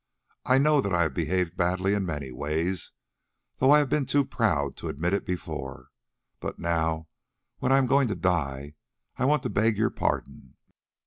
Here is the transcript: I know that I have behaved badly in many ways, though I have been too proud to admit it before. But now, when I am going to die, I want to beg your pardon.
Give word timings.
I 0.47 0.57
know 0.57 0.81
that 0.81 0.95
I 0.95 1.03
have 1.03 1.13
behaved 1.13 1.55
badly 1.55 1.93
in 1.93 2.07
many 2.07 2.31
ways, 2.31 2.91
though 3.57 3.69
I 3.69 3.77
have 3.77 3.87
been 3.89 4.07
too 4.07 4.25
proud 4.25 4.75
to 4.77 4.87
admit 4.89 5.13
it 5.13 5.27
before. 5.27 5.89
But 6.39 6.57
now, 6.57 7.07
when 7.59 7.71
I 7.71 7.77
am 7.77 7.85
going 7.85 8.07
to 8.07 8.15
die, 8.15 8.73
I 9.17 9.25
want 9.25 9.43
to 9.43 9.49
beg 9.51 9.77
your 9.77 9.91
pardon. 9.91 10.55